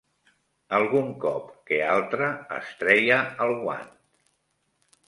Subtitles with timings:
[0.77, 3.97] Algun cop que altre es treia el guant